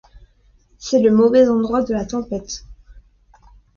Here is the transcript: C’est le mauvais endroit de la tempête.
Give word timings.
C’est 0.79 0.99
le 0.99 1.11
mauvais 1.11 1.47
endroit 1.47 1.83
de 1.83 1.93
la 1.93 2.05
tempête. 2.05 2.65